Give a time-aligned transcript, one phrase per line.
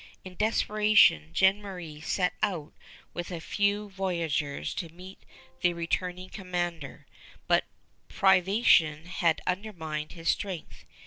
[0.25, 2.73] In desperation Jemmeraie set out
[3.13, 5.19] with a few voyageurs to meet
[5.59, 7.05] the returning commander,
[7.45, 7.65] but
[8.07, 10.85] privation had undermined his strength.